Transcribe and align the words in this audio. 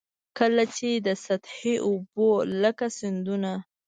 کله 0.37 0.63
چي 0.75 0.89
د 1.07 1.09
سطحي 1.25 1.75
اوبو 1.87 2.29
لکه 2.61 2.85
سیندونه. 2.97 3.53